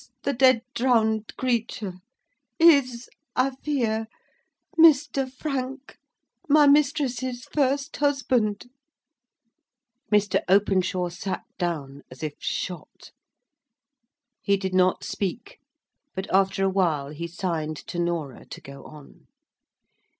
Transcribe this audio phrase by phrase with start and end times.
[0.23, 1.93] the dead, drowned creature
[2.57, 4.07] is, I fear,
[4.75, 5.31] Mr.
[5.31, 5.99] Frank,
[6.49, 8.71] my mistress's first husband!"
[10.11, 10.41] Mr.
[10.49, 13.11] Openshaw sate down, as if shot.
[14.41, 15.59] He did not speak;
[16.15, 19.27] but, after a while, he signed to Norah to go on.